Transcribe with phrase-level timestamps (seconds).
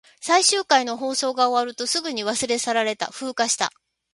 [0.19, 3.09] 最終回の放送が終わると、すぐに忘れ去られた。
[3.11, 3.71] 風化した。